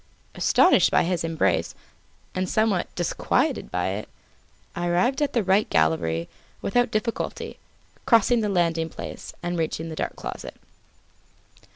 [0.33, 1.75] Astonished by his embrace,
[2.33, 4.09] and somewhat disquieted by it,
[4.75, 6.27] I arrived at the right gallery
[6.59, 7.59] without difficulty,
[8.07, 10.55] crossing the landing place, and reaching the dark closet.